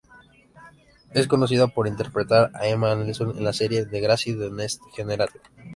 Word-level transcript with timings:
Es 1.11 1.27
conocida 1.27 1.67
por 1.67 1.85
interpretar 1.87 2.49
a 2.55 2.65
Emma 2.65 2.95
Nelson 2.95 3.37
en 3.37 3.43
la 3.43 3.53
serie 3.53 3.85
Degrassi: 3.85 4.35
The 4.35 4.49
Next 4.49 4.81
Generation. 4.95 5.41